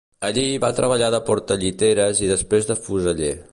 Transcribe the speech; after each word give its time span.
Allí, 0.27 0.45
va 0.63 0.71
treballar 0.79 1.09
de 1.15 1.19
portalliteres 1.27 2.25
i 2.29 2.33
després 2.35 2.69
de 2.71 2.81
fuseller. 2.87 3.33